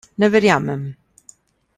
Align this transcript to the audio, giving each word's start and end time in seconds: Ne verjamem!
Ne 0.19 0.27
verjamem! 0.33 0.83